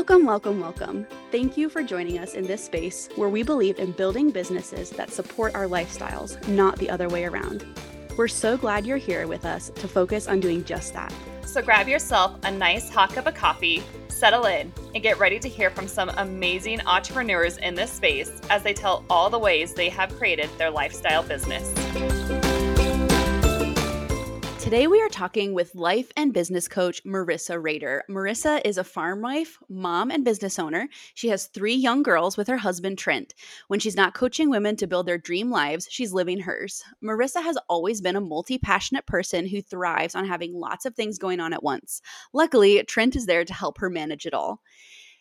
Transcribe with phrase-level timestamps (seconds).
[0.00, 1.06] Welcome, welcome, welcome.
[1.30, 5.10] Thank you for joining us in this space where we believe in building businesses that
[5.10, 7.66] support our lifestyles, not the other way around.
[8.16, 11.12] We're so glad you're here with us to focus on doing just that.
[11.44, 15.50] So grab yourself a nice hot cup of coffee, settle in, and get ready to
[15.50, 19.90] hear from some amazing entrepreneurs in this space as they tell all the ways they
[19.90, 21.74] have created their lifestyle business.
[24.70, 28.02] Today, we are talking with life and business coach Marissa Rehder.
[28.08, 30.88] Marissa is a farm wife, mom, and business owner.
[31.14, 33.34] She has three young girls with her husband, Trent.
[33.66, 36.84] When she's not coaching women to build their dream lives, she's living hers.
[37.02, 41.18] Marissa has always been a multi passionate person who thrives on having lots of things
[41.18, 42.00] going on at once.
[42.32, 44.60] Luckily, Trent is there to help her manage it all.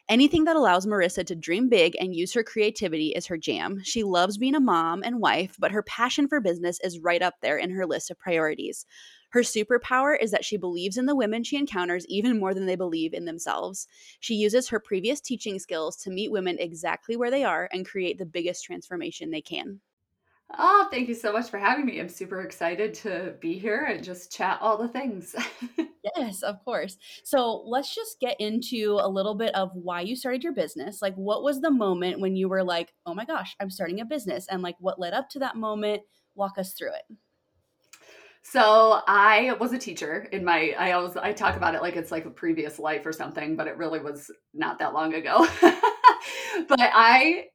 [0.09, 3.79] Anything that allows Marissa to dream big and use her creativity is her jam.
[3.83, 7.35] She loves being a mom and wife, but her passion for business is right up
[7.43, 8.87] there in her list of priorities.
[9.29, 12.75] Her superpower is that she believes in the women she encounters even more than they
[12.75, 13.87] believe in themselves.
[14.19, 18.17] She uses her previous teaching skills to meet women exactly where they are and create
[18.17, 19.81] the biggest transformation they can.
[20.57, 21.99] Oh, thank you so much for having me.
[21.99, 25.35] I'm super excited to be here and just chat all the things.
[26.15, 26.97] yes, of course.
[27.23, 31.03] So let's just get into a little bit of why you started your business.
[31.03, 34.05] Like, what was the moment when you were like, oh my gosh, I'm starting a
[34.05, 34.47] business?
[34.49, 36.01] And like, what led up to that moment?
[36.33, 37.15] Walk us through it.
[38.41, 42.11] So I was a teacher in my I always I talk about it like it's
[42.11, 45.47] like a previous life or something, but it really was not that long ago.
[46.67, 47.45] but I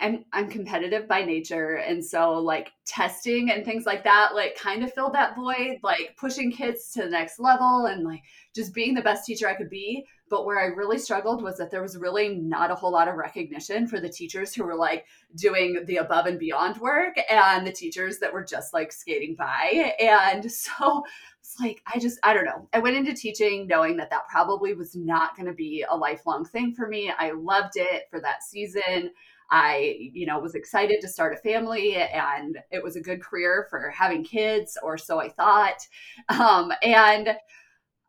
[0.00, 4.82] am I'm competitive by nature and so like testing and things like that like kind
[4.82, 8.22] of filled that void, like pushing kids to the next level and like
[8.54, 10.04] just being the best teacher I could be.
[10.30, 13.16] But where I really struggled was that there was really not a whole lot of
[13.16, 17.72] recognition for the teachers who were like doing the above and beyond work and the
[17.72, 19.92] teachers that were just like skating by.
[20.00, 21.02] And so
[21.40, 22.68] it's like, I just, I don't know.
[22.72, 26.44] I went into teaching knowing that that probably was not going to be a lifelong
[26.44, 27.12] thing for me.
[27.18, 29.10] I loved it for that season.
[29.50, 33.66] I, you know, was excited to start a family and it was a good career
[33.68, 35.84] for having kids, or so I thought.
[36.28, 37.30] Um, and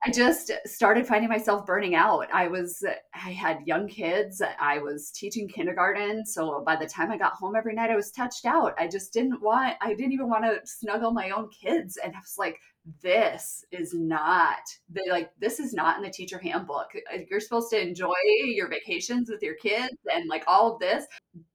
[0.04, 2.28] I just started finding myself burning out.
[2.34, 4.42] I was, I had young kids.
[4.60, 6.26] I was teaching kindergarten.
[6.26, 8.74] So by the time I got home every night, I was touched out.
[8.80, 11.98] I just didn't want, I didn't even want to snuggle my own kids.
[12.04, 12.58] And I was like,
[13.04, 14.58] this is not,
[14.90, 16.88] they like, this is not in the teacher handbook.
[17.30, 21.06] You're supposed to enjoy your vacations with your kids and like all of this.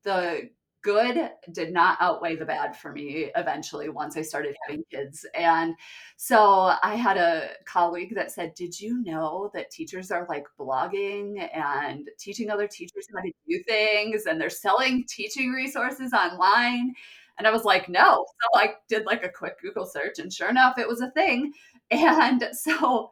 [0.05, 0.51] The
[0.87, 5.27] good did not outweigh the bad for me eventually once I started having kids.
[5.35, 5.75] And
[6.17, 11.51] so I had a colleague that said, Did you know that teachers are like blogging
[11.53, 16.95] and teaching other teachers how to do things and they're selling teaching resources online?
[17.37, 18.25] And I was like, No.
[18.55, 21.53] So I did like a quick Google search, and sure enough, it was a thing.
[21.91, 23.11] And so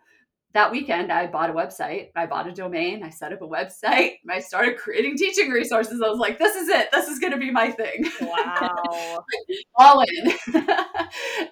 [0.54, 2.10] that weekend I bought a website.
[2.14, 3.02] I bought a domain.
[3.02, 4.18] I set up a website.
[4.30, 6.00] I started creating teaching resources.
[6.00, 6.90] I was like, this is it.
[6.92, 8.06] This is going to be my thing.
[8.20, 9.24] Wow.
[9.76, 10.32] All in.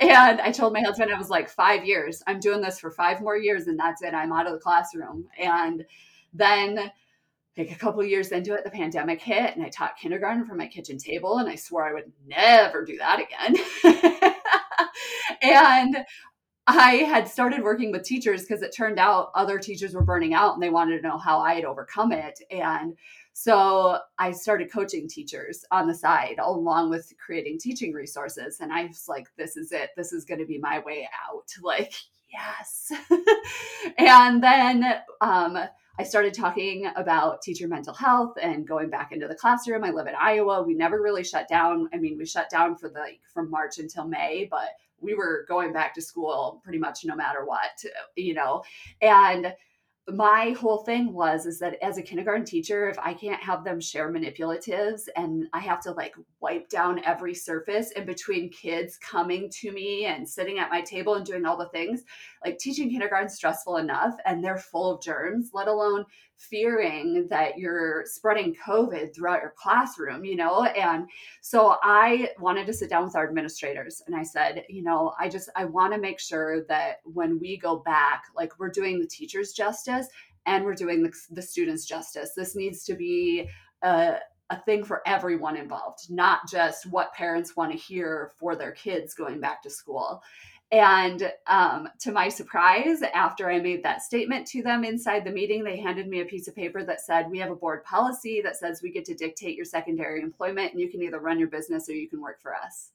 [0.00, 2.22] and I told my husband, I was like, five years.
[2.26, 4.14] I'm doing this for five more years and that's it.
[4.14, 5.26] I'm out of the classroom.
[5.38, 5.84] And
[6.32, 6.90] then
[7.56, 10.66] like a couple years into it, the pandemic hit and I taught kindergarten from my
[10.66, 13.56] kitchen table and I swore I would never do that again.
[15.42, 15.96] and
[16.66, 20.54] I had started working with teachers because it turned out other teachers were burning out
[20.54, 22.40] and they wanted to know how I had overcome it.
[22.50, 22.96] And
[23.32, 28.60] so I started coaching teachers on the side along with creating teaching resources.
[28.60, 29.90] And I was like, this is it.
[29.96, 31.44] This is going to be my way out.
[31.62, 31.94] Like,
[32.32, 32.92] yes.
[33.98, 34.84] and then,
[35.20, 35.58] um,
[35.98, 39.84] I started talking about teacher mental health and going back into the classroom.
[39.84, 40.62] I live in Iowa.
[40.62, 41.88] We never really shut down.
[41.92, 44.70] I mean, we shut down for the like, from March until May, but
[45.02, 47.84] we were going back to school pretty much no matter what,
[48.16, 48.62] you know.
[49.00, 49.54] And
[50.08, 53.80] my whole thing was is that as a kindergarten teacher if i can't have them
[53.80, 59.48] share manipulatives and i have to like wipe down every surface in between kids coming
[59.48, 62.02] to me and sitting at my table and doing all the things
[62.44, 66.04] like teaching kindergarten stressful enough and they're full of germs let alone
[66.36, 70.64] fearing that you're spreading COVID throughout your classroom, you know?
[70.64, 71.08] And
[71.40, 75.28] so I wanted to sit down with our administrators and I said, you know, I
[75.28, 79.06] just, I want to make sure that when we go back, like we're doing the
[79.06, 79.91] teachers justice
[80.46, 82.32] and we're doing the, the students justice.
[82.36, 83.48] This needs to be
[83.82, 84.16] a,
[84.50, 89.14] a thing for everyone involved, not just what parents want to hear for their kids
[89.14, 90.22] going back to school.
[90.72, 95.62] And um, to my surprise, after I made that statement to them inside the meeting,
[95.62, 98.56] they handed me a piece of paper that said, We have a board policy that
[98.56, 101.90] says we get to dictate your secondary employment, and you can either run your business
[101.90, 102.92] or you can work for us.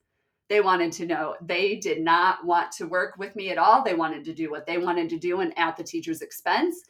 [0.49, 1.35] They wanted to know.
[1.41, 3.83] They did not want to work with me at all.
[3.83, 6.81] They wanted to do what they wanted to do and at the teacher's expense.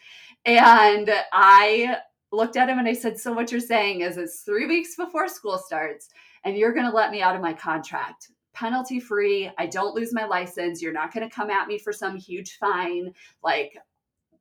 [0.46, 1.98] And I
[2.32, 5.28] looked at him and I said, So, what you're saying is it's three weeks before
[5.28, 6.10] school starts,
[6.44, 9.52] and you're going to let me out of my contract penalty free.
[9.60, 10.82] I don't lose my license.
[10.82, 13.14] You're not going to come at me for some huge fine.
[13.44, 13.78] Like,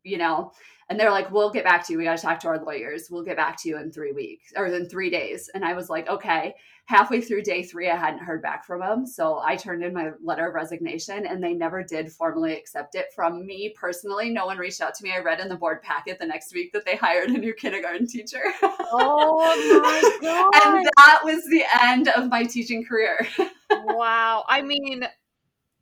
[0.06, 0.52] you know,
[0.88, 1.98] and they're like, we'll get back to you.
[1.98, 3.08] We got to talk to our lawyers.
[3.10, 5.50] We'll get back to you in three weeks or in three days.
[5.52, 6.54] And I was like, okay.
[6.84, 9.04] Halfway through day three, I hadn't heard back from them.
[9.04, 13.06] So I turned in my letter of resignation and they never did formally accept it
[13.12, 14.30] from me personally.
[14.30, 15.12] No one reached out to me.
[15.12, 18.06] I read in the board packet the next week that they hired a new kindergarten
[18.06, 18.44] teacher.
[18.62, 19.38] Oh
[19.82, 20.54] my God.
[20.64, 23.26] and that was the end of my teaching career.
[23.70, 24.44] wow.
[24.48, 25.02] I mean,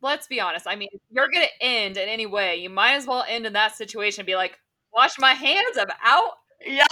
[0.04, 0.66] let's be honest.
[0.68, 2.56] I mean, you're going to end in any way.
[2.56, 4.58] You might as well end in that situation be like,
[4.92, 5.76] wash my hands.
[5.78, 6.32] I'm out.
[6.64, 6.86] Yeah.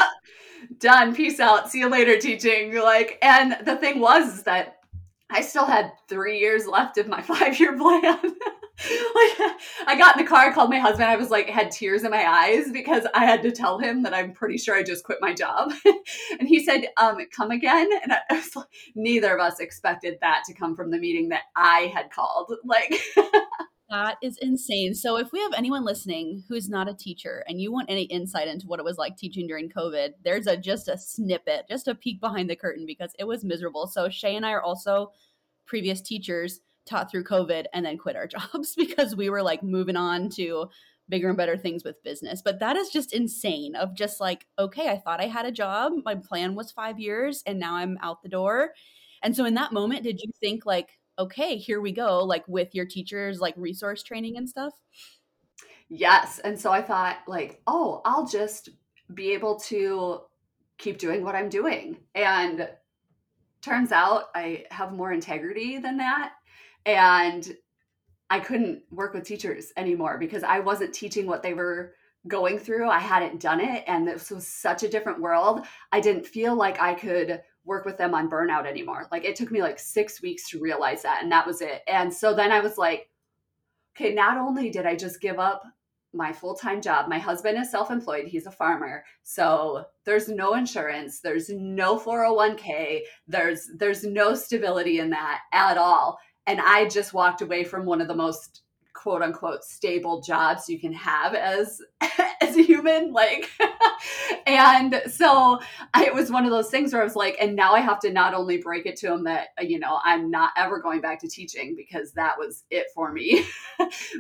[0.79, 1.15] Done.
[1.15, 1.71] Peace out.
[1.71, 2.75] See you later, teaching.
[2.75, 4.79] Like, and the thing was that
[5.31, 8.19] I still had three years left of my five year plan.
[9.87, 11.05] I got in the car, called my husband.
[11.05, 14.15] I was like, had tears in my eyes because I had to tell him that
[14.15, 15.73] I'm pretty sure I just quit my job.
[16.39, 17.91] and he said, um, come again.
[18.03, 21.43] And I was like, neither of us expected that to come from the meeting that
[21.55, 22.53] I had called.
[22.65, 22.95] Like,
[23.91, 24.95] that is insane.
[24.95, 28.49] So, if we have anyone listening who's not a teacher and you want any insight
[28.49, 31.95] into what it was like teaching during COVID, there's a just a snippet, just a
[31.95, 33.87] peek behind the curtain because it was miserable.
[33.87, 35.13] So, Shay and I are also
[35.67, 39.97] previous teachers taught through COVID and then quit our jobs because we were like moving
[39.97, 40.67] on to
[41.09, 42.43] bigger and better things with business.
[42.43, 45.93] But that is just insane of just like, okay, I thought I had a job.
[46.05, 48.73] My plan was 5 years and now I'm out the door.
[49.23, 52.75] And so in that moment, did you think like okay, here we go, like with
[52.75, 54.73] your teachers, like resource training and stuff?
[55.89, 56.39] Yes.
[56.39, 58.71] And so I thought, like, oh, I'll just
[59.13, 60.21] be able to
[60.79, 61.99] keep doing what I'm doing.
[62.15, 62.69] And
[63.61, 66.33] turns out I have more integrity than that.
[66.87, 67.57] And
[68.31, 71.95] I couldn't work with teachers anymore because I wasn't teaching what they were
[72.29, 72.89] going through.
[72.89, 73.85] I hadn't done it.
[73.87, 75.67] And this was such a different world.
[75.91, 79.07] I didn't feel like I could work with them on burnout anymore.
[79.11, 81.83] Like it took me like six weeks to realize that, and that was it.
[81.87, 83.09] And so then I was like,
[83.97, 85.63] okay, not only did I just give up
[86.15, 89.05] my full time job, my husband is self employed, he's a farmer.
[89.23, 96.19] So there's no insurance, there's no 401k, there's there's no stability in that at all.
[96.47, 98.63] And I just walked away from one of the most
[98.95, 101.81] quote unquote stable jobs you can have as
[102.41, 103.51] as a human like
[104.47, 105.61] and so
[105.95, 108.01] I, it was one of those things where i was like and now i have
[108.01, 111.21] to not only break it to him that you know i'm not ever going back
[111.21, 113.45] to teaching because that was it for me.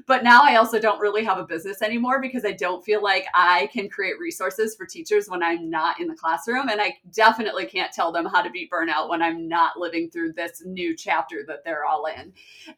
[0.06, 3.26] But now i also don't really have a business anymore because i don't feel like
[3.34, 7.66] i can create resources for teachers when i'm not in the classroom and i definitely
[7.66, 11.44] can't tell them how to beat burnout when i'm not living through this new chapter
[11.46, 12.32] that they're all in.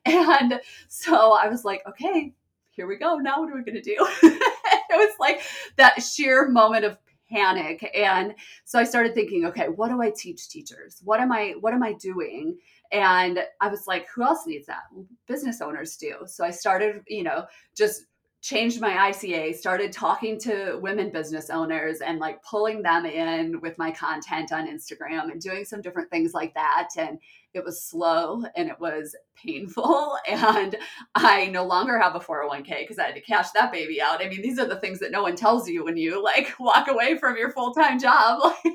[0.05, 2.33] And so i was like okay,
[2.71, 3.17] here we go.
[3.17, 3.97] Now what are we going to do?
[4.23, 5.41] it was like
[5.77, 6.99] that sheer moment of
[7.31, 8.35] panic and
[8.65, 11.83] so i started thinking okay what do i teach teachers what am i what am
[11.83, 12.57] i doing
[12.93, 14.83] and i was like who else needs that
[15.27, 17.45] business owners do so i started you know
[17.75, 18.05] just
[18.45, 23.79] changed my ICA, started talking to women business owners and like pulling them in with
[23.79, 26.91] my content on Instagram and doing some different things like that.
[26.99, 27.19] And
[27.55, 30.19] it was slow and it was painful.
[30.29, 30.77] And
[31.15, 34.23] I no longer have a 401k because I had to cash that baby out.
[34.23, 36.89] I mean, these are the things that no one tells you when you like walk
[36.89, 38.53] away from your full time job.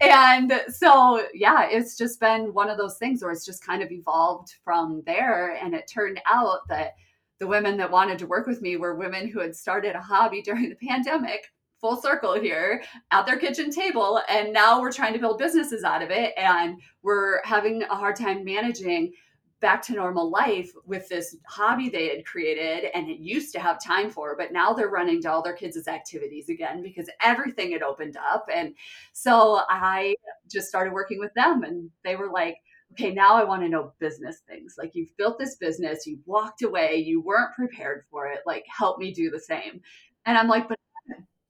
[0.00, 3.90] and so, yeah, it's just been one of those things where it's just kind of
[3.90, 5.56] evolved from there.
[5.56, 6.94] And it turned out that
[7.42, 10.40] the women that wanted to work with me were women who had started a hobby
[10.42, 11.48] during the pandemic
[11.80, 16.02] full circle here at their kitchen table and now we're trying to build businesses out
[16.02, 19.12] of it and we're having a hard time managing
[19.58, 23.82] back to normal life with this hobby they had created and it used to have
[23.82, 27.82] time for but now they're running to all their kids' activities again because everything had
[27.82, 28.72] opened up and
[29.12, 30.14] so i
[30.48, 32.58] just started working with them and they were like
[32.92, 34.74] okay, now I want to know business things.
[34.78, 38.40] Like you've built this business, you walked away, you weren't prepared for it.
[38.46, 39.80] Like help me do the same.
[40.26, 40.78] And I'm like, but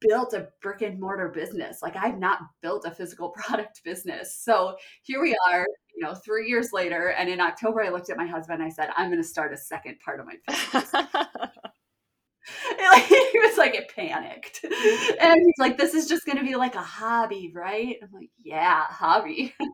[0.00, 1.80] built a brick and mortar business.
[1.82, 4.36] Like I've not built a physical product business.
[4.36, 7.08] So here we are, you know, three years later.
[7.08, 8.62] And in October, I looked at my husband.
[8.62, 10.92] I said, I'm going to start a second part of my business.
[13.08, 14.64] he was like it panicked.
[14.64, 17.96] And he's like this is just to be like a hobby right?
[18.02, 19.54] I'm like yeah hobby.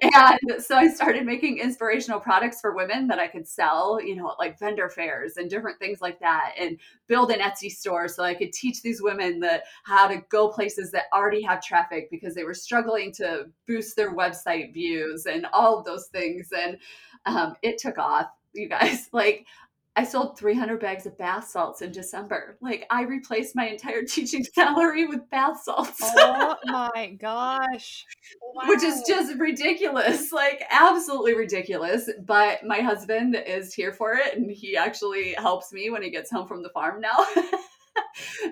[0.00, 4.34] And so i started making inspirational products for women that i could sell you know
[4.38, 8.34] like vendor fairs and different things like that and build an etsy store so i
[8.34, 12.44] could teach these women that how to go places that already have traffic because they
[12.44, 16.48] were struggling to boost their website views and all of those things.
[16.56, 16.78] And
[17.26, 19.08] um, it took off you guys.
[19.12, 19.46] Like
[19.94, 22.56] I sold 300 bags of bath salts in December.
[22.62, 26.00] Like I replaced my entire teaching salary with bath salts.
[26.00, 28.06] Oh my gosh.
[28.54, 28.62] Wow.
[28.68, 30.30] Which is just ridiculous.
[30.42, 32.08] Like absolutely ridiculous.
[32.24, 36.30] But my husband is here for it and he actually helps me when he gets
[36.30, 37.26] home from the farm now.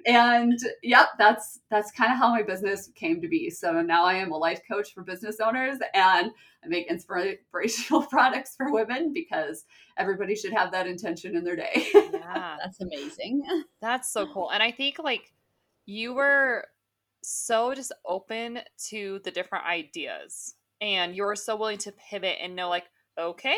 [0.07, 3.51] And yep, that's that's kind of how my business came to be.
[3.51, 6.31] So now I am a life coach for business owners and
[6.65, 9.65] I make inspirational products for women because
[9.97, 11.89] everybody should have that intention in their day.
[11.95, 13.43] yeah, that's amazing.
[13.81, 14.51] That's so cool.
[14.51, 15.33] And I think like
[15.87, 16.67] you were
[17.23, 22.57] so just open to the different ideas and you were so willing to pivot and
[22.57, 22.87] know like,
[23.19, 23.57] okay,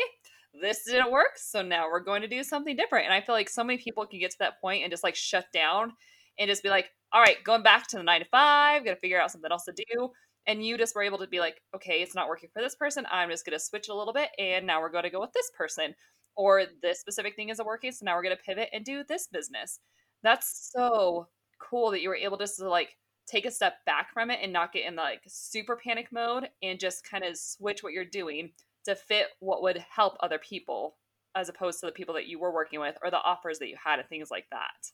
[0.59, 1.37] this didn't work.
[1.37, 3.05] So now we're going to do something different.
[3.05, 5.15] And I feel like so many people can get to that point and just like
[5.15, 5.93] shut down
[6.39, 9.21] and just be like, all right, going back to the nine to five, gotta figure
[9.21, 10.09] out something else to do.
[10.47, 13.05] And you just were able to be like, okay, it's not working for this person.
[13.11, 15.93] I'm just gonna switch a little bit and now we're gonna go with this person.
[16.35, 17.91] Or this specific thing isn't working.
[17.91, 19.79] So now we're gonna pivot and do this business.
[20.23, 21.27] That's so
[21.59, 24.51] cool that you were able just to like take a step back from it and
[24.51, 28.03] not get in the like super panic mode and just kind of switch what you're
[28.03, 28.51] doing
[28.85, 30.95] to fit what would help other people
[31.35, 33.75] as opposed to the people that you were working with or the offers that you
[33.83, 34.91] had and things like that.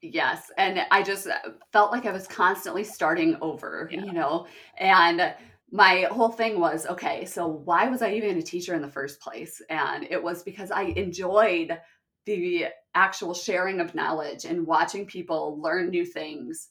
[0.00, 0.50] Yes.
[0.58, 1.38] And I just uh,
[1.72, 4.04] felt like I was constantly starting over, yeah.
[4.04, 4.46] you know,
[4.78, 5.34] and
[5.70, 9.20] my whole thing was okay, so why was I even a teacher in the first
[9.20, 9.62] place?
[9.70, 11.78] And it was because I enjoyed
[12.26, 16.68] the actual sharing of knowledge and watching people learn new things.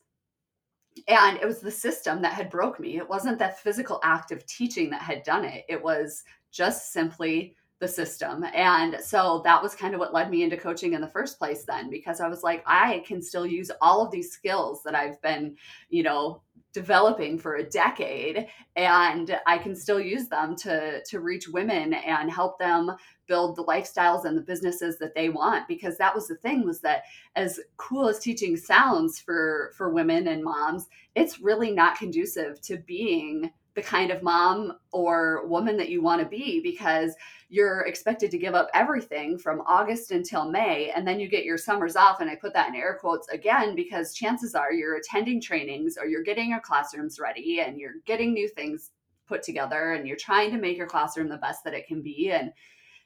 [1.08, 2.98] And it was the system that had broke me.
[2.98, 5.66] It wasn't that physical act of teaching that had done it.
[5.70, 8.46] It was just simply the system.
[8.54, 11.66] And so that was kind of what led me into coaching in the first place
[11.66, 15.20] then because I was like I can still use all of these skills that I've
[15.22, 15.58] been,
[15.90, 21.50] you know, developing for a decade and I can still use them to to reach
[21.50, 22.92] women and help them
[23.28, 26.80] build the lifestyles and the businesses that they want because that was the thing was
[26.82, 27.04] that
[27.36, 32.78] as cool as teaching sounds for for women and moms it's really not conducive to
[32.78, 37.16] being the kind of mom or woman that you want to be because
[37.50, 41.58] you're expected to give up everything from August until May and then you get your
[41.58, 45.42] summers off and I put that in air quotes again because chances are you're attending
[45.42, 48.92] trainings or you're getting your classrooms ready and you're getting new things
[49.28, 52.32] put together and you're trying to make your classroom the best that it can be
[52.32, 52.52] and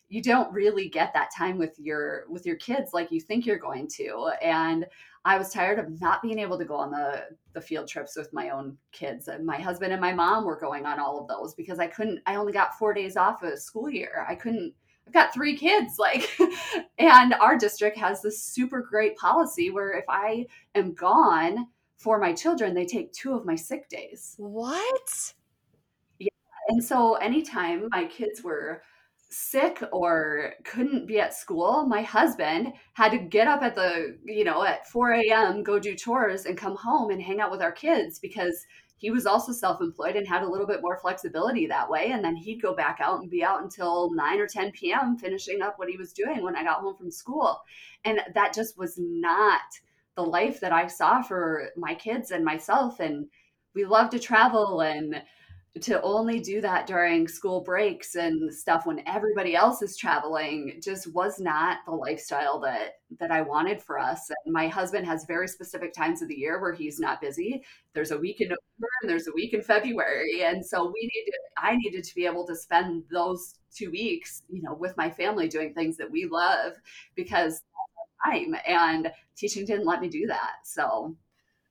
[0.07, 3.57] you don't really get that time with your with your kids like you think you're
[3.57, 4.85] going to and
[5.25, 8.31] I was tired of not being able to go on the the field trips with
[8.31, 9.27] my own kids.
[9.27, 12.21] And my husband and my mom were going on all of those because I couldn't.
[12.27, 14.25] I only got four days off a school year.
[14.29, 14.73] I couldn't.
[15.07, 16.29] I've got three kids, like,
[16.97, 21.67] and our district has this super great policy where if I am gone
[21.97, 24.35] for my children, they take two of my sick days.
[24.37, 25.33] What?
[26.19, 26.29] Yeah.
[26.69, 28.81] And so anytime my kids were
[29.35, 34.45] sick or couldn't be at school, my husband had to get up at the, you
[34.45, 37.71] know, at 4 a.m., go do chores and come home and hang out with our
[37.71, 38.65] kids because
[38.97, 42.11] he was also self employed and had a little bit more flexibility that way.
[42.11, 45.61] And then he'd go back out and be out until 9 or 10 p.m., finishing
[45.61, 47.61] up what he was doing when I got home from school.
[48.05, 49.61] And that just was not
[50.15, 53.01] the life that I saw for my kids and myself.
[53.01, 53.27] And
[53.73, 55.21] we love to travel and
[55.81, 61.13] to only do that during school breaks and stuff when everybody else is traveling just
[61.13, 64.29] was not the lifestyle that that I wanted for us.
[64.45, 67.61] And my husband has very specific times of the year where he's not busy.
[67.93, 70.43] There's a week in November and there's a week in February.
[70.43, 74.61] And so we needed I needed to be able to spend those two weeks, you
[74.61, 76.73] know, with my family doing things that we love
[77.15, 77.61] because
[78.25, 80.53] time and teaching didn't let me do that.
[80.63, 81.15] So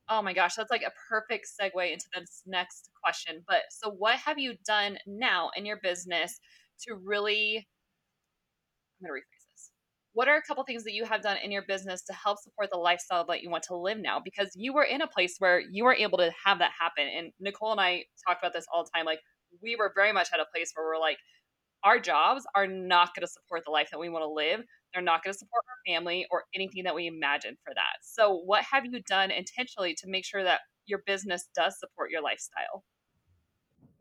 [0.09, 3.43] Oh my gosh, that's like a perfect segue into this next question.
[3.49, 6.39] But so, what have you done now in your business
[6.83, 7.67] to really?
[9.01, 9.71] I'm going to rephrase this.
[10.13, 12.69] What are a couple things that you have done in your business to help support
[12.73, 14.21] the lifestyle that you want to live now?
[14.23, 17.07] Because you were in a place where you were able to have that happen.
[17.17, 19.07] And Nicole and I talk about this all the time.
[19.07, 19.21] Like,
[19.63, 21.19] we were very much at a place where we're like,
[21.85, 24.63] our jobs are not going to support the life that we want to live.
[24.95, 27.99] They're not going to support our family or anything that we imagine for that.
[28.03, 32.23] So, what have you done intentionally to make sure that your business does support your
[32.23, 32.85] lifestyle?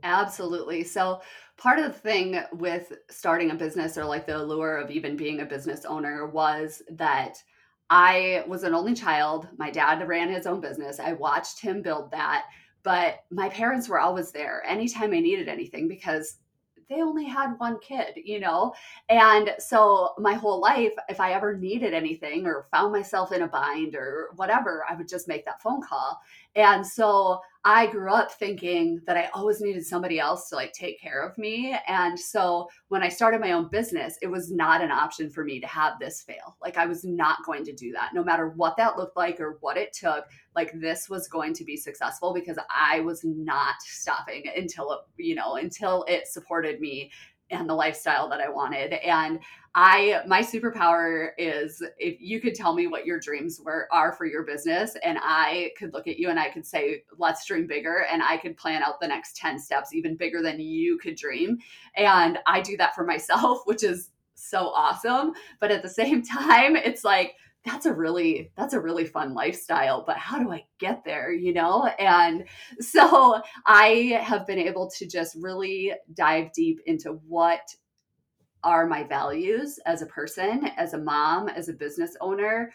[0.04, 0.84] Absolutely.
[0.84, 1.22] So,
[1.58, 5.40] part of the thing with starting a business or like the allure of even being
[5.40, 7.38] a business owner was that
[7.90, 9.48] I was an only child.
[9.58, 11.00] My dad ran his own business.
[11.00, 12.46] I watched him build that,
[12.84, 16.38] but my parents were always there anytime I needed anything because
[16.90, 18.74] they only had one kid, you know?
[19.10, 23.48] And so my whole life, if I ever needed anything or found myself in a
[23.48, 26.22] bind or whatever, I would just make that phone call.
[26.56, 31.00] And so I grew up thinking that I always needed somebody else to like take
[31.00, 31.78] care of me.
[31.88, 35.62] And so when I started my own business, it was not an option for me
[35.62, 36.58] to have this fail.
[36.62, 39.58] Like I was not going to do that, no matter what that looked like or
[39.62, 40.26] what it took.
[40.56, 45.36] Like this was going to be successful because I was not stopping until it, you
[45.36, 47.12] know, until it supported me
[47.50, 48.94] and the lifestyle that I wanted.
[48.94, 49.40] And
[49.76, 54.26] I my superpower is if you could tell me what your dreams were are for
[54.26, 58.06] your business and I could look at you and I could say let's dream bigger
[58.12, 61.58] and I could plan out the next 10 steps even bigger than you could dream
[61.98, 66.76] and I do that for myself which is so awesome but at the same time
[66.76, 67.34] it's like
[67.66, 71.54] that's a really that's a really fun lifestyle but how do i get there you
[71.54, 72.46] know and
[72.80, 77.74] so i have been able to just really dive deep into what
[78.64, 82.72] are my values as a person, as a mom, as a business owner?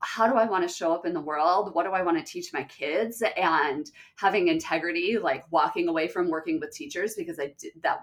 [0.00, 1.74] How do I want to show up in the world?
[1.74, 3.22] What do I want to teach my kids?
[3.36, 8.02] And having integrity, like walking away from working with teachers because I did, that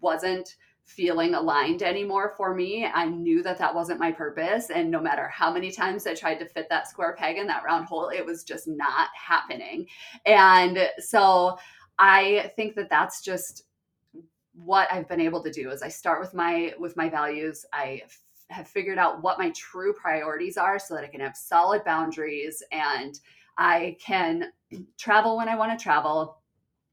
[0.00, 0.56] wasn't
[0.90, 2.84] feeling aligned anymore for me.
[2.84, 4.70] I knew that that wasn't my purpose.
[4.70, 7.62] And no matter how many times I tried to fit that square peg in that
[7.64, 9.86] round hole, it was just not happening.
[10.26, 11.58] And so
[11.98, 13.64] I think that that's just
[14.52, 17.64] what I've been able to do is I start with my with my values.
[17.72, 18.18] I f-
[18.48, 22.64] have figured out what my true priorities are so that I can have solid boundaries
[22.72, 23.18] and
[23.56, 24.50] I can
[24.98, 26.39] travel when I want to travel.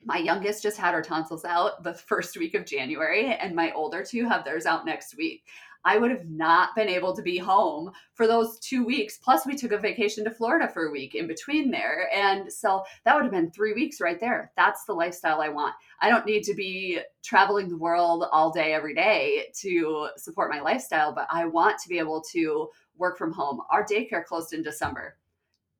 [0.03, 4.03] My youngest just had her tonsils out the first week of January, and my older
[4.03, 5.43] two have theirs out next week.
[5.87, 9.17] I would have not been able to be home for those two weeks.
[9.17, 12.09] Plus, we took a vacation to Florida for a week in between there.
[12.13, 14.51] And so that would have been three weeks right there.
[14.57, 15.75] That's the lifestyle I want.
[16.01, 20.59] I don't need to be traveling the world all day, every day to support my
[20.59, 23.61] lifestyle, but I want to be able to work from home.
[23.71, 25.15] Our daycare closed in December.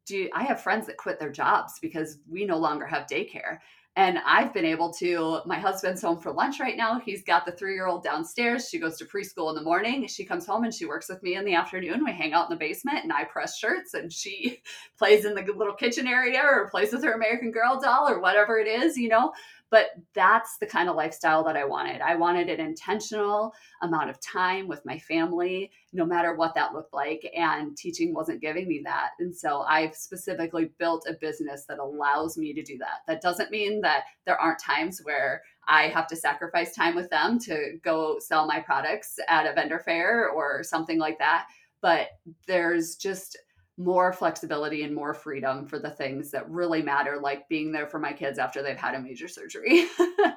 [0.05, 3.59] Do I have friends that quit their jobs because we no longer have daycare?
[3.97, 6.99] And I've been able to, my husband's home for lunch right now.
[6.99, 8.69] He's got the three year old downstairs.
[8.69, 10.05] She goes to preschool in the morning.
[10.05, 12.05] She comes home and she works with me in the afternoon.
[12.05, 14.61] We hang out in the basement and I press shirts and she
[14.99, 18.59] plays in the little kitchen area or plays with her American Girl doll or whatever
[18.59, 19.33] it is, you know.
[19.69, 22.01] But that's the kind of lifestyle that I wanted.
[22.01, 26.93] I wanted an intentional amount of time with my family, no matter what that looked
[26.93, 27.29] like.
[27.35, 29.09] And teaching wasn't giving me that.
[29.19, 33.01] And so I've specifically built a business that allows me to do that.
[33.07, 37.37] That doesn't mean that there aren't times where I have to sacrifice time with them
[37.39, 41.47] to go sell my products at a vendor fair or something like that.
[41.81, 42.07] But
[42.47, 43.37] there's just
[43.77, 47.99] more flexibility and more freedom for the things that really matter, like being there for
[47.99, 49.85] my kids after they've had a major surgery.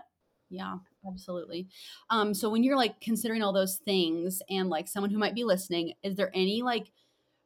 [0.50, 0.74] yeah,
[1.06, 1.68] absolutely.
[2.10, 5.44] Um, so when you're like considering all those things and like someone who might be
[5.44, 6.92] listening, is there any like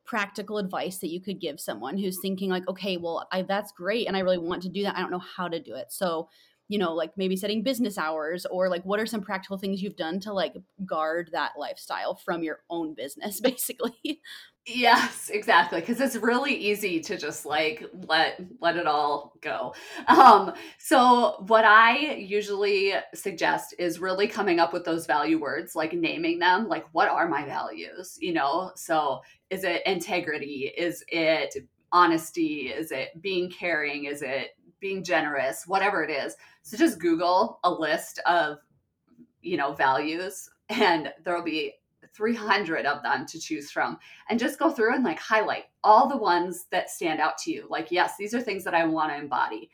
[0.04, 4.08] practical advice that you could give someone who's thinking like, okay, well, I, that's great
[4.08, 4.96] and I really want to do that.
[4.96, 5.92] I don't know how to do it.
[5.92, 6.28] So
[6.68, 9.96] you know like maybe setting business hours or like what are some practical things you've
[9.96, 10.54] done to like
[10.86, 14.20] guard that lifestyle from your own business basically
[14.66, 19.74] yes exactly because it's really easy to just like let let it all go.
[20.08, 25.92] Um so what i usually suggest is really coming up with those value words like
[25.92, 28.16] naming them like what are my values?
[28.20, 28.72] you know?
[28.74, 30.72] So is it integrity?
[30.76, 31.56] Is it
[31.92, 32.68] honesty?
[32.68, 34.06] Is it being caring?
[34.06, 35.64] Is it being generous?
[35.66, 36.36] Whatever it is.
[36.62, 38.58] So just Google a list of,
[39.42, 41.74] you know, values and there'll be
[42.14, 43.98] 300 of them to choose from
[44.28, 47.66] and just go through and like highlight all the ones that stand out to you.
[47.68, 49.70] Like, yes, these are things that I want to embody.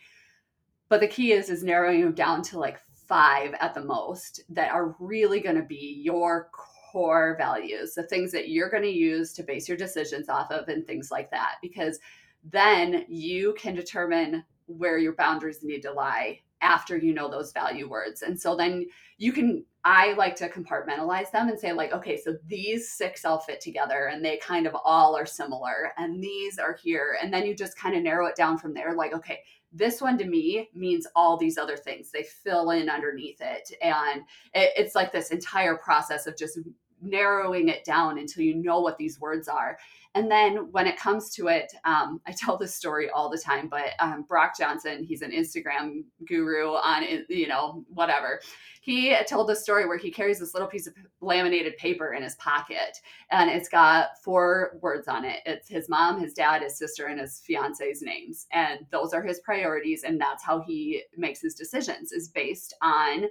[0.89, 4.73] But the key is is narrowing them down to like five at the most that
[4.73, 9.33] are really going to be your core values, the things that you're going to use
[9.35, 11.99] to base your decisions off of and things like that because
[12.45, 17.89] then you can determine where your boundaries need to lie after you know those value
[17.89, 18.23] words.
[18.23, 18.87] And so then
[19.19, 23.39] you can, I like to compartmentalize them and say, like, okay, so these six all
[23.39, 27.17] fit together and they kind of all are similar, and these are here.
[27.23, 29.41] And then you just kind of narrow it down from there, like, okay,
[29.73, 32.11] this one to me means all these other things.
[32.11, 33.71] They fill in underneath it.
[33.81, 36.59] And it, it's like this entire process of just
[37.03, 39.79] narrowing it down until you know what these words are.
[40.17, 43.69] And then when it comes to it, um, I tell this story all the time,
[43.69, 48.41] but um, Brock Johnson, he's an Instagram guru on, you know, whatever.
[48.81, 52.35] He told this story where he carries this little piece of laminated paper in his
[52.37, 52.99] pocket
[53.31, 55.41] and it's got four words on it.
[55.47, 58.47] It's his mom, his dad, his sister, and his fiance's names.
[58.53, 60.03] And those are his priorities.
[60.03, 63.27] And that's how he makes his decisions is based on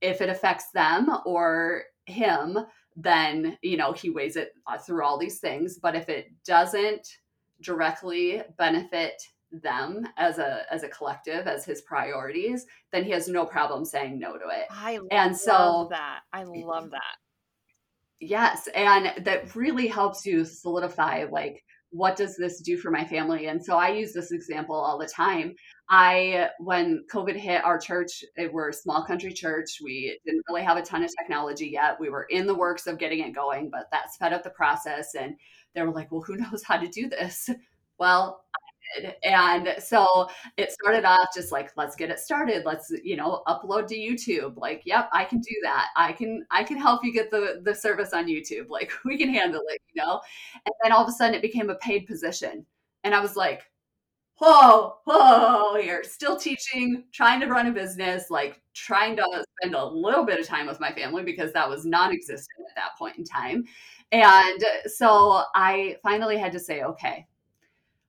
[0.00, 2.58] if it affects them or him
[2.96, 7.18] then you know he weighs it uh, through all these things but if it doesn't
[7.62, 13.44] directly benefit them as a as a collective as his priorities, then he has no
[13.44, 14.66] problem saying no to it.
[14.70, 16.20] I and love so that.
[16.32, 17.16] I love that.
[18.20, 23.46] Yes, and that really helps you solidify like what does this do for my family?
[23.46, 25.54] And so I use this example all the time.
[25.90, 29.78] I when COVID hit our church, it, we're a small country church.
[29.82, 32.00] We didn't really have a ton of technology yet.
[32.00, 35.14] We were in the works of getting it going, but that sped up the process
[35.14, 35.36] and
[35.74, 37.50] they were like, "Well, who knows how to do this?"
[37.98, 38.41] Well,
[38.94, 39.14] did.
[39.22, 42.64] And so it started off just like, let's get it started.
[42.64, 44.56] Let's, you know, upload to YouTube.
[44.56, 45.88] Like, yep, I can do that.
[45.96, 48.66] I can, I can help you get the the service on YouTube.
[48.72, 50.20] Like we can handle it, you know?
[50.54, 52.64] And then all of a sudden it became a paid position.
[53.04, 53.62] And I was like,
[54.38, 59.84] whoa, whoa, you're still teaching, trying to run a business, like trying to spend a
[59.84, 63.18] little bit of time with my family because that was non existent at that point
[63.18, 63.64] in time.
[64.10, 67.26] And so I finally had to say, okay,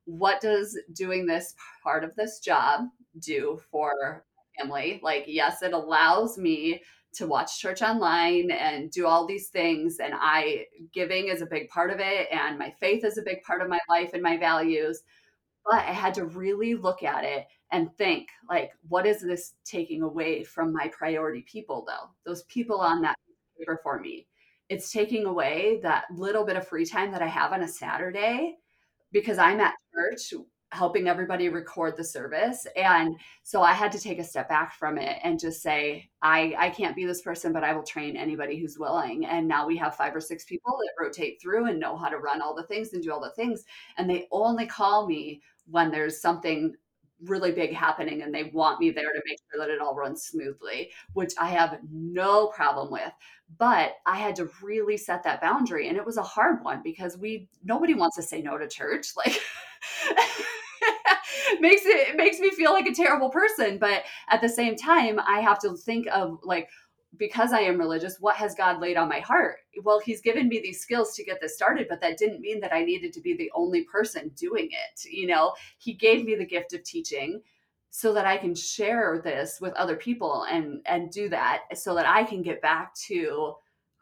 [0.05, 2.81] what does doing this part of this job
[3.19, 4.25] do for
[4.57, 4.99] family?
[5.03, 6.81] Like, yes, it allows me
[7.13, 11.69] to watch church online and do all these things and i giving is a big
[11.69, 14.37] part of it and my faith is a big part of my life and my
[14.37, 15.03] values
[15.65, 20.01] but i had to really look at it and think like what is this taking
[20.01, 23.15] away from my priority people though those people on that
[23.57, 24.27] paper for me
[24.69, 28.57] it's taking away that little bit of free time that i have on a saturday
[29.13, 30.34] because I'm at church
[30.73, 32.65] helping everybody record the service.
[32.76, 36.56] And so i had to take a step back from it and just say i
[36.58, 39.26] i can't be this person but i will train anybody who's willing.
[39.26, 42.17] And now we have five or six people that rotate through and know how to
[42.17, 43.63] run all the things and do all the things.
[43.97, 46.73] And they only call me when there's something
[47.21, 50.23] really big happening and they want me there to make sure that it all runs
[50.23, 53.12] smoothly which i have no problem with.
[53.58, 57.17] But i had to really set that boundary and it was a hard one because
[57.17, 59.39] we nobody wants to say no to church like
[61.60, 63.78] makes it, it makes me feel like a terrible person.
[63.78, 66.69] But at the same time i have to think of like
[67.17, 69.58] because I am religious, what has God laid on my heart?
[69.84, 72.73] Well, He's given me these skills to get this started, but that didn't mean that
[72.73, 75.06] I needed to be the only person doing it.
[75.06, 77.41] You know, He gave me the gift of teaching
[77.89, 82.08] so that I can share this with other people and and do that so that
[82.08, 83.56] I can get back to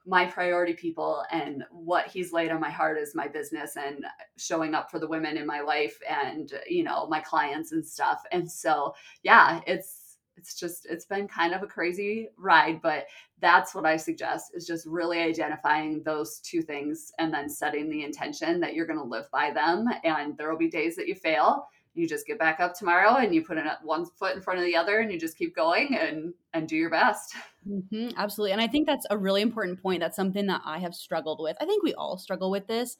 [0.05, 4.03] my priority people and what he's laid on my heart is my business and
[4.37, 8.23] showing up for the women in my life and you know my clients and stuff
[8.31, 10.00] and so yeah it's
[10.37, 13.05] it's just it's been kind of a crazy ride but
[13.39, 18.03] that's what i suggest is just really identifying those two things and then setting the
[18.03, 21.15] intention that you're going to live by them and there will be days that you
[21.15, 21.67] fail.
[21.93, 24.65] You just get back up tomorrow and you put in one foot in front of
[24.65, 27.35] the other and you just keep going and and do your best.
[27.67, 30.95] Mm-hmm, absolutely and i think that's a really important point that's something that i have
[30.95, 31.55] struggled with.
[31.61, 32.97] I think we all struggle with this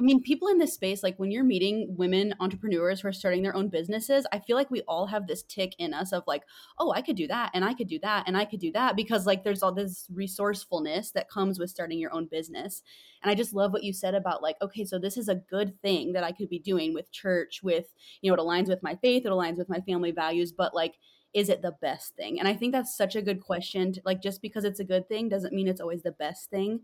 [0.00, 3.42] I mean, people in this space, like when you're meeting women entrepreneurs who are starting
[3.42, 6.42] their own businesses, I feel like we all have this tick in us of like,
[6.78, 8.96] oh, I could do that and I could do that and I could do that
[8.96, 12.82] because like there's all this resourcefulness that comes with starting your own business.
[13.22, 15.78] And I just love what you said about like, okay, so this is a good
[15.82, 18.96] thing that I could be doing with church, with, you know, it aligns with my
[18.96, 20.94] faith, it aligns with my family values, but like,
[21.34, 22.38] is it the best thing?
[22.38, 23.92] And I think that's such a good question.
[23.92, 26.80] To, like, just because it's a good thing doesn't mean it's always the best thing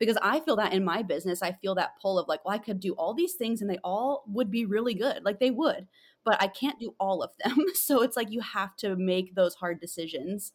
[0.00, 2.58] because I feel that in my business, I feel that pull of like, well, I
[2.58, 5.22] could do all these things and they all would be really good.
[5.24, 5.86] Like they would,
[6.24, 7.64] but I can't do all of them.
[7.74, 10.52] So it's like you have to make those hard decisions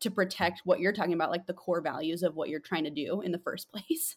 [0.00, 2.90] to protect what you're talking about, like the core values of what you're trying to
[2.90, 4.16] do in the first place.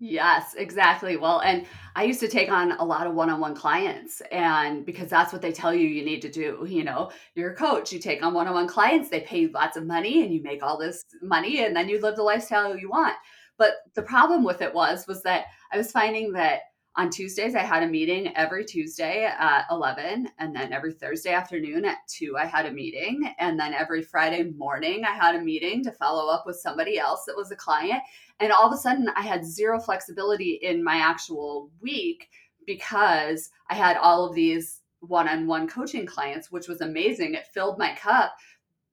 [0.00, 1.16] Yes, exactly.
[1.16, 5.32] Well, and I used to take on a lot of one-on-one clients and because that's
[5.32, 8.22] what they tell you you need to do, you know, you're a coach, you take
[8.22, 11.64] on one-on-one clients, they pay you lots of money and you make all this money
[11.64, 13.16] and then you live the lifestyle you want.
[13.58, 16.60] But the problem with it was was that I was finding that
[16.96, 21.84] on Tuesdays I had a meeting every Tuesday at 11 and then every Thursday afternoon
[21.84, 23.34] at 2 I had a meeting.
[23.38, 27.24] And then every Friday morning I had a meeting to follow up with somebody else
[27.26, 28.02] that was a client.
[28.40, 32.28] And all of a sudden I had zero flexibility in my actual week
[32.66, 37.34] because I had all of these one-on-one coaching clients which was amazing.
[37.34, 38.34] It filled my cup.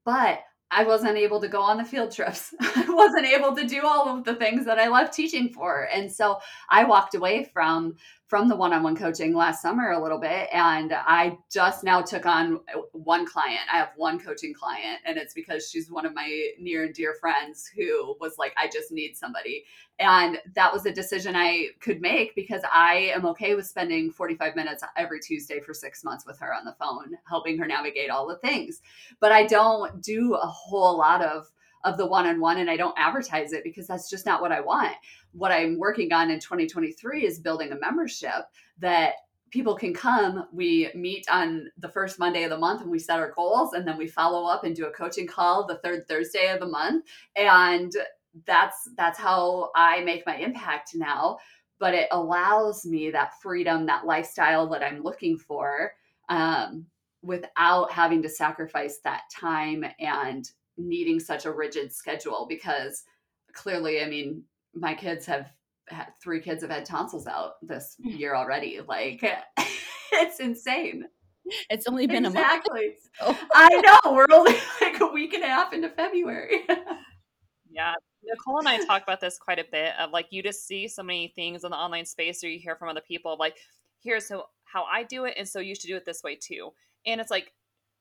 [0.04, 2.54] But I wasn't able to go on the field trips.
[2.62, 5.88] I wasn't able to do all of the things that I love teaching for.
[5.94, 7.96] And so I walked away from
[8.28, 12.60] from the one-on-one coaching last summer a little bit and I just now took on
[12.92, 13.62] one client.
[13.72, 17.14] I have one coaching client and it's because she's one of my near and dear
[17.14, 19.66] friends who was like I just need somebody.
[20.00, 24.56] And that was a decision I could make because I am okay with spending 45
[24.56, 28.28] minutes every Tuesday for 6 months with her on the phone helping her navigate all
[28.28, 28.82] the things.
[29.20, 31.50] But I don't do a whole lot of
[31.84, 34.96] of the one-on-one and I don't advertise it because that's just not what I want.
[35.34, 38.46] What I'm working on in 2023 is building a membership
[38.80, 39.14] that
[39.52, 40.48] people can come.
[40.52, 43.88] We meet on the first Monday of the month and we set our goals, and
[43.88, 47.06] then we follow up and do a coaching call the third Thursday of the month.
[47.36, 47.94] And
[48.46, 51.38] that's that's how I make my impact now.
[51.80, 55.94] But it allows me that freedom, that lifestyle that I'm looking for,
[56.30, 56.86] um,
[57.26, 62.46] without having to sacrifice that time and needing such a rigid schedule.
[62.48, 63.04] Because
[63.54, 65.52] clearly, I mean, my kids have
[65.88, 68.80] had, three kids have had tonsils out this year already.
[68.88, 69.24] Like
[70.12, 71.06] it's insane.
[71.70, 72.96] It's only been exactly.
[73.22, 73.40] a month.
[73.40, 73.48] Oh.
[73.54, 73.70] I
[74.04, 74.14] know.
[74.14, 76.66] We're only like a week and a half into February.
[77.72, 77.94] yeah.
[78.24, 81.04] Nicole and I talk about this quite a bit of like you just see so
[81.04, 83.56] many things in the online space or you hear from other people like
[84.02, 86.72] here's how, how I do it and so you should do it this way too.
[87.06, 87.52] And it's like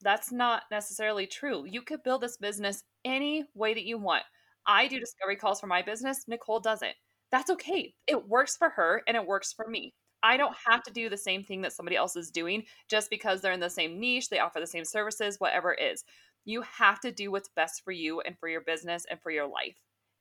[0.02, 1.64] that's not necessarily true.
[1.66, 4.24] You could build this business any way that you want.
[4.66, 6.94] I do discovery calls for my business, Nicole doesn't
[7.34, 7.92] that's okay.
[8.06, 9.92] It works for her and it works for me.
[10.22, 13.40] I don't have to do the same thing that somebody else is doing just because
[13.40, 16.04] they're in the same niche, they offer the same services, whatever it is.
[16.44, 19.48] You have to do what's best for you and for your business and for your
[19.48, 19.76] life.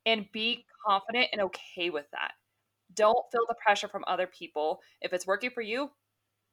[0.07, 2.31] And be confident and okay with that.
[2.95, 4.79] Don't feel the pressure from other people.
[5.01, 5.91] If it's working for you,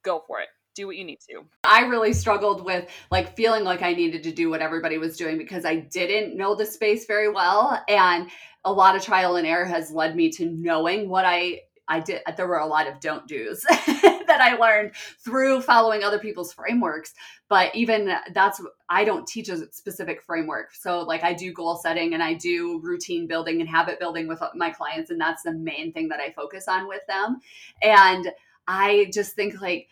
[0.04, 0.48] go for it
[0.80, 1.44] do what you need to.
[1.64, 5.38] I really struggled with like feeling like I needed to do what everybody was doing
[5.38, 7.82] because I didn't know the space very well.
[7.88, 8.30] And
[8.64, 12.22] a lot of trial and error has led me to knowing what I I did
[12.36, 14.92] there were a lot of don't do's that I learned
[15.24, 17.12] through following other people's frameworks.
[17.48, 20.72] But even that's I don't teach a specific framework.
[20.72, 24.40] So like I do goal setting and I do routine building and habit building with
[24.54, 27.40] my clients and that's the main thing that I focus on with them.
[27.82, 28.30] And
[28.68, 29.88] I just think like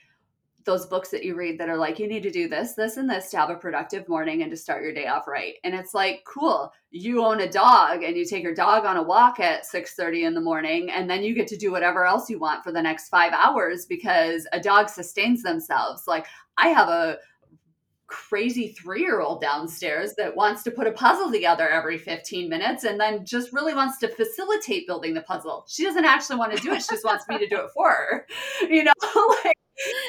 [0.64, 3.08] those books that you read that are like, you need to do this, this, and
[3.08, 5.54] this to have a productive morning and to start your day off right.
[5.64, 9.02] And it's like, cool, you own a dog and you take your dog on a
[9.02, 12.28] walk at 6 30 in the morning, and then you get to do whatever else
[12.28, 16.06] you want for the next five hours because a dog sustains themselves.
[16.06, 17.18] Like I have a
[18.08, 22.84] crazy three year old downstairs that wants to put a puzzle together every 15 minutes
[22.84, 25.64] and then just really wants to facilitate building the puzzle.
[25.68, 27.90] She doesn't actually want to do it, she just wants me to do it for
[27.90, 28.26] her.
[28.68, 28.92] You know,
[29.44, 29.54] like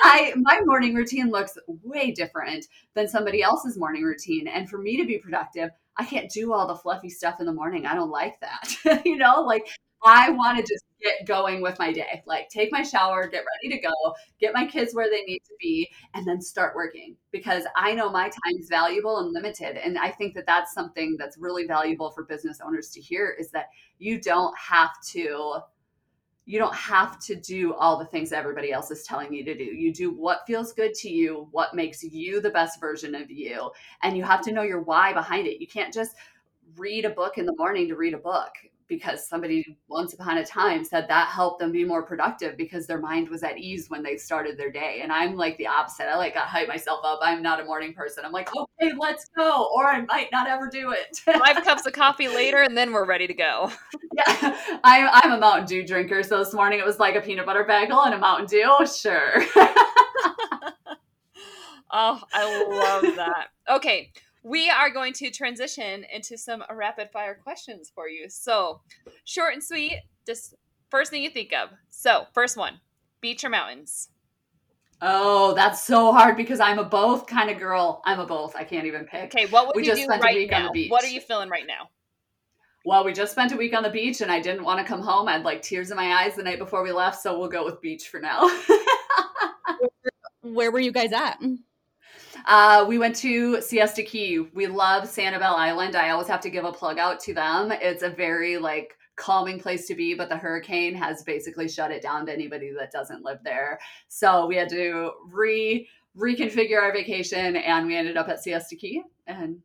[0.03, 4.47] I my morning routine looks way different than somebody else's morning routine.
[4.47, 7.53] And for me to be productive, I can't do all the fluffy stuff in the
[7.53, 7.85] morning.
[7.85, 9.01] I don't like that.
[9.05, 9.67] you know, like
[10.03, 12.23] I want to just get going with my day.
[12.25, 13.93] Like take my shower, get ready to go,
[14.39, 18.09] get my kids where they need to be, and then start working because I know
[18.09, 19.77] my time is valuable and limited.
[19.77, 23.49] And I think that that's something that's really valuable for business owners to hear is
[23.51, 25.59] that you don't have to
[26.45, 29.63] you don't have to do all the things everybody else is telling you to do.
[29.63, 33.69] You do what feels good to you, what makes you the best version of you,
[34.01, 35.62] and you have to know your why behind it.
[35.62, 36.15] You can't just
[36.75, 38.49] read a book in the morning to read a book
[38.89, 42.99] because somebody once upon a time said that helped them be more productive because their
[42.99, 44.99] mind was at ease when they started their day.
[45.04, 46.06] And I'm like the opposite.
[46.06, 47.19] I like got hype myself up.
[47.21, 48.25] I'm not a morning person.
[48.25, 49.69] I'm like, okay, let's go.
[49.73, 51.17] Or I might not ever do it.
[51.17, 53.71] Five cups of coffee later, and then we're ready to go.
[54.13, 56.23] yeah, I'm, I'm a Mountain Dew drinker.
[56.23, 58.65] So this morning it was like a peanut butter bagel and a Mountain Dew.
[58.65, 59.36] Oh, sure.
[61.91, 63.49] oh, I love that.
[63.69, 64.12] Okay
[64.43, 68.30] we are going to transition into some rapid fire questions for you.
[68.30, 68.82] So,
[69.25, 70.56] short and sweet, just
[70.89, 71.69] first thing you think of.
[71.89, 72.80] So, first one
[73.21, 74.10] beach or mountains?
[75.02, 78.02] Oh, that's so hard because I'm a both kind of girl.
[78.06, 78.56] I'm a both.
[78.56, 79.34] I can't even pick.
[79.36, 80.58] Okay, what would we you just do spent right a week now?
[80.58, 80.91] on the beach.
[80.91, 81.89] What are you feeling right now?
[82.86, 85.02] Well, we just spent a week on the beach and I didn't want to come
[85.02, 85.28] home.
[85.28, 87.63] I had like tears in my eyes the night before we left, so we'll go
[87.63, 88.49] with beach for now.
[90.41, 91.39] Where were you guys at?
[92.45, 94.39] Uh, we went to Siesta Key.
[94.54, 95.95] We love Sanibel Island.
[95.95, 97.71] I always have to give a plug out to them.
[97.71, 102.02] It's a very like calming place to be, but the hurricane has basically shut it
[102.02, 103.80] down to anybody that doesn't live there.
[104.08, 109.04] So we had to re reconfigure our vacation and we ended up at Siesta Key
[109.28, 109.60] and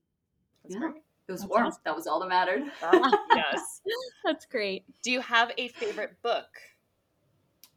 [0.68, 0.90] yeah,
[1.26, 1.66] it was That's warm.
[1.66, 1.80] Awesome.
[1.84, 2.64] That was all that mattered.
[3.34, 3.80] yes.
[4.24, 4.84] That's great.
[5.02, 6.46] Do you have a favorite book?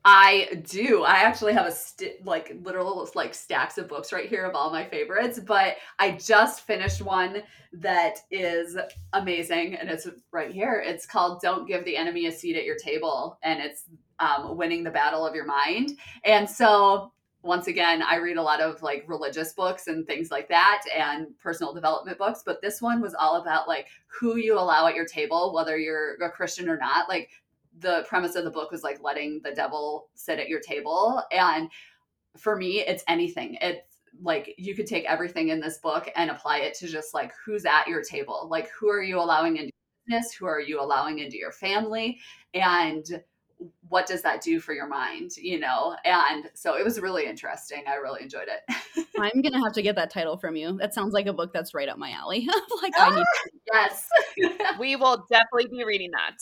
[0.10, 1.04] I do.
[1.04, 4.72] I actually have a st- like literal like stacks of books right here of all
[4.72, 7.44] my favorites, but I just finished one
[7.74, 8.78] that is
[9.12, 10.82] amazing and it's right here.
[10.86, 13.84] It's called Don't Give the Enemy a Seat at Your Table and it's
[14.20, 15.98] um, winning the battle of your mind.
[16.24, 17.12] And so
[17.44, 21.38] once again, I read a lot of like religious books and things like that and
[21.38, 25.06] personal development books, but this one was all about like who you allow at your
[25.06, 27.10] table, whether you're a Christian or not.
[27.10, 27.30] Like
[27.80, 31.22] the premise of the book was like letting the devil sit at your table.
[31.32, 31.70] And
[32.38, 33.58] for me, it's anything.
[33.62, 37.32] It's like you could take everything in this book and apply it to just like
[37.46, 38.48] who's at your table.
[38.50, 39.72] Like who are you allowing into
[40.06, 40.34] business?
[40.34, 42.20] Who are you allowing into your family?
[42.54, 43.06] And
[43.90, 47.84] what does that do for your mind you know and so it was really interesting
[47.88, 51.14] i really enjoyed it i'm gonna have to get that title from you that sounds
[51.14, 52.48] like a book that's right up my alley
[52.84, 54.08] like i need ah, yes
[54.80, 56.36] we will definitely be reading that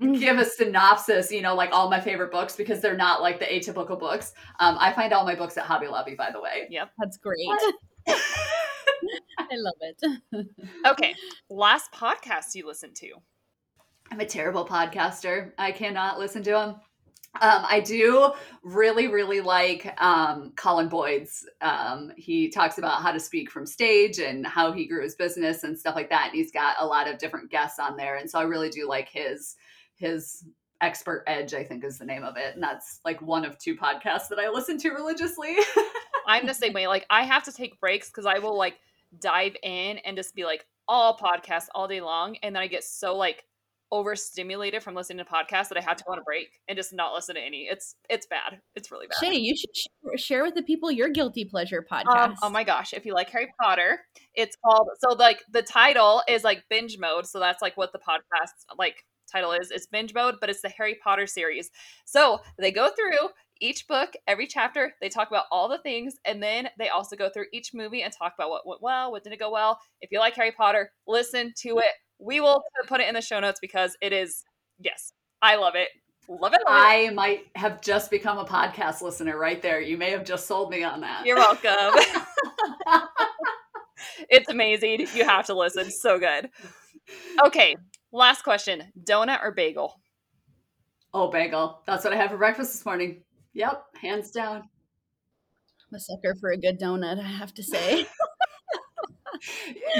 [0.00, 3.44] give a synopsis you know like all my favorite books because they're not like the
[3.44, 6.90] atypical books um, i find all my books at hobby lobby by the way yep
[6.98, 7.46] that's great
[8.08, 10.46] i love it
[10.86, 11.14] okay
[11.48, 13.14] last podcast you listened to
[14.10, 15.52] I'm a terrible podcaster.
[15.58, 16.68] I cannot listen to them.
[17.40, 21.44] Um, I do really, really like um, Colin Boyd's.
[21.60, 25.64] Um, he talks about how to speak from stage and how he grew his business
[25.64, 26.26] and stuff like that.
[26.26, 28.88] And he's got a lot of different guests on there, and so I really do
[28.88, 29.56] like his
[29.96, 30.44] his
[30.80, 31.54] expert edge.
[31.54, 34.38] I think is the name of it, and that's like one of two podcasts that
[34.38, 35.56] I listen to religiously.
[36.26, 36.86] I'm the same way.
[36.86, 38.76] Like I have to take breaks because I will like
[39.20, 42.84] dive in and just be like all podcasts all day long, and then I get
[42.84, 43.44] so like
[43.92, 46.92] overstimulated from listening to podcasts that I have to go on a break and just
[46.92, 47.68] not listen to any.
[47.70, 48.60] It's it's bad.
[48.74, 49.24] It's really bad.
[49.24, 49.70] Shay, you should
[50.20, 52.16] share with the people your guilty pleasure podcast.
[52.16, 54.00] Um, oh my gosh, if you like Harry Potter,
[54.34, 57.26] it's called so like the title is like binge mode.
[57.26, 59.70] So that's like what the podcast like title is.
[59.70, 61.70] It's binge mode, but it's the Harry Potter series.
[62.04, 63.28] So they go through
[63.60, 67.30] each book, every chapter, they talk about all the things, and then they also go
[67.30, 69.78] through each movie and talk about what went well, what didn't go well.
[70.00, 73.40] If you like Harry Potter, listen to it we will put it in the show
[73.40, 74.44] notes because it is
[74.78, 75.88] yes, I love it.
[76.28, 76.60] Love it.
[76.64, 77.14] Love I it.
[77.14, 79.80] might have just become a podcast listener right there.
[79.80, 81.26] You may have just sold me on that.
[81.26, 82.00] You're welcome.
[84.30, 85.06] it's amazing.
[85.14, 85.90] You have to listen.
[85.90, 86.48] So good.
[87.44, 87.76] Okay,
[88.14, 90.00] last question: donut or bagel?
[91.12, 91.80] Oh, bagel.
[91.86, 93.22] That's what I had for breakfast this morning.
[93.52, 94.56] Yep, hands down.
[94.56, 98.06] I'm a sucker for a good donut, I have to say.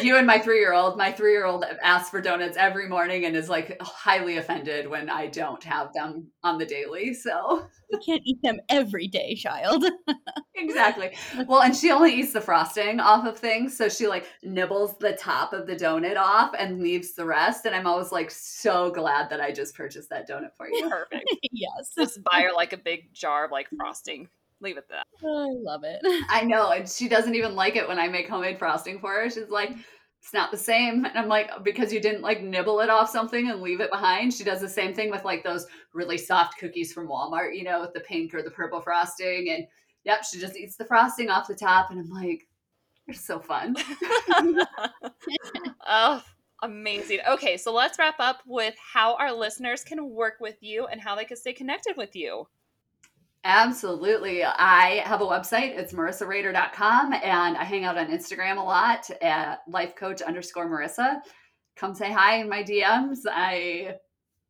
[0.02, 0.96] you and my three year old.
[0.96, 5.09] My three year old asks for donuts every morning and is like highly offended when
[5.09, 7.14] I don't have them on the daily.
[7.14, 9.85] So you can't eat them every day, child.
[10.54, 11.16] exactly.
[11.46, 13.76] Well, and she only eats the frosting off of things.
[13.76, 17.66] So she like nibbles the top of the donut off and leaves the rest.
[17.66, 20.88] And I'm always like so glad that I just purchased that donut for you.
[20.88, 21.28] Perfect.
[21.52, 21.92] yes.
[21.96, 24.28] Just buy her like a big jar of like frosting
[24.64, 25.07] leave it that.
[25.22, 26.00] Oh, I love it.
[26.29, 26.70] I know.
[26.70, 29.31] And she doesn't even like it when I make homemade frosting for her.
[29.31, 29.70] She's like,
[30.20, 31.05] it's not the same.
[31.05, 34.33] And I'm like, because you didn't like nibble it off something and leave it behind.
[34.33, 37.83] She does the same thing with like those really soft cookies from Walmart, you know,
[37.83, 39.50] with the pink or the purple frosting.
[39.50, 39.66] And
[40.05, 41.90] yep, she just eats the frosting off the top.
[41.90, 42.48] And I'm like,
[43.07, 43.77] you're so fun.
[45.87, 46.22] oh,
[46.62, 47.18] amazing.
[47.29, 51.14] Okay, so let's wrap up with how our listeners can work with you and how
[51.14, 52.46] they can stay connected with you.
[53.44, 54.42] Absolutely.
[54.42, 55.76] I have a website.
[55.76, 61.20] It's marissarehder.com and I hang out on Instagram a lot at lifecoach underscore Marissa.
[61.76, 63.18] Come say hi in my DMs.
[63.30, 63.96] I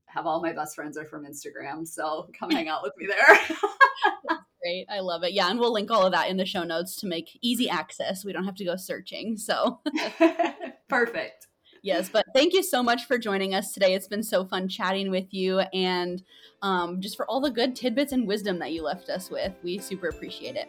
[0.07, 1.87] have all my best friends are from Instagram.
[1.87, 4.39] So come hang out with me there.
[4.63, 4.87] great.
[4.89, 5.33] I love it.
[5.33, 5.51] Yeah.
[5.51, 8.25] And we'll link all of that in the show notes to make easy access.
[8.25, 9.37] We don't have to go searching.
[9.37, 9.81] So
[10.89, 11.49] perfect.
[11.85, 13.93] Yes, but thank you so much for joining us today.
[13.93, 16.23] It's been so fun chatting with you and
[16.63, 19.53] um, just for all the good tidbits and wisdom that you left us with.
[19.63, 20.67] We super appreciate it.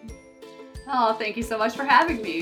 [0.89, 2.41] Oh, thank you so much for having me.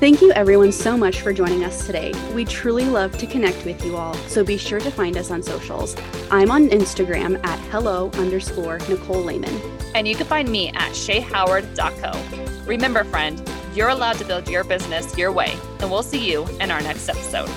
[0.00, 2.12] Thank you, everyone, so much for joining us today.
[2.34, 5.42] We truly love to connect with you all, so be sure to find us on
[5.42, 5.96] socials.
[6.30, 9.79] I'm on Instagram at hello underscore Nicole Lehman.
[9.94, 12.64] And you can find me at shayhoward.co.
[12.66, 13.42] Remember, friend,
[13.74, 17.08] you're allowed to build your business your way, and we'll see you in our next
[17.08, 17.48] episode.